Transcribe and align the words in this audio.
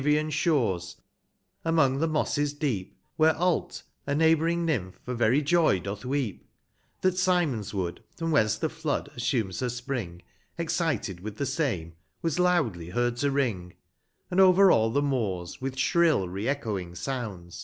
176 0.03 0.49
POLV 0.51 0.55
OLBION, 0.57 0.79
To 0.79 0.79
the 0.79 0.79
Vergman 0.79 0.87
shores, 0.87 0.97
among 1.75 1.99
the 1.99 2.07
mosses 2.07 2.53
deep, 2.55 2.97
Wliere 3.19 3.35
Alt 3.39 3.83
a 4.07 4.15
neighbouring 4.15 4.65
Nymph 4.65 4.99
for 5.05 5.13
very 5.13 5.43
joy 5.43 5.79
doth 5.79 6.05
weep, 6.05 6.47
That 7.01 7.13
Symotids 7.13 7.71
tvood, 7.71 7.99
from 8.17 8.31
whence 8.31 8.57
the 8.57 8.69
Flood 8.69 9.09
assumes 9.15 9.59
her 9.59 9.69
spring, 9.69 10.23
75 10.53 10.57
Excited 10.65 11.19
with 11.19 11.37
the 11.37 11.45
same, 11.45 11.93
was 12.23 12.39
loudly 12.39 12.89
heard 12.89 13.17
to 13.17 13.29
ring; 13.29 13.75
And 14.31 14.39
over 14.39 14.71
all 14.71 14.89
the 14.89 15.03
moors, 15.03 15.61
with 15.61 15.77
shrill 15.77 16.27
re 16.27 16.47
echoing 16.47 16.95
sounds. 16.95 17.59